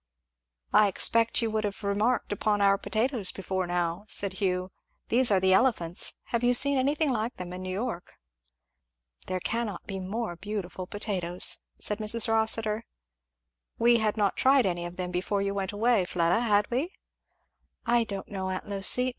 [0.73, 4.71] "I expected you would have remarked upon our potatoes, before now," said Hugh.
[5.09, 8.15] "These are the Elephants have you seen anything like them in New York?"
[9.27, 12.27] "There cannot be more beautiful potatoes," said Mrs.
[12.27, 12.83] Rossitur.
[13.77, 16.93] "We had not tried any of them before you went away, Fleda, had we?"
[17.85, 19.09] "I don't know, aunt Lucy!